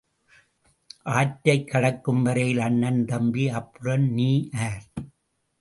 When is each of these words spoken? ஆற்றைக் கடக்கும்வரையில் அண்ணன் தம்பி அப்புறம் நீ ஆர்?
ஆற்றைக் 1.09 1.67
கடக்கும்வரையில் 1.67 2.59
அண்ணன் 2.59 3.05
தம்பி 3.05 3.49
அப்புறம் 3.49 4.11
நீ 4.11 4.49
ஆர்? 4.59 4.83